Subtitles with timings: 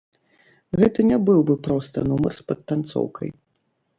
[0.79, 3.29] Гэта не быў бы проста нумар з падтанцоўкай.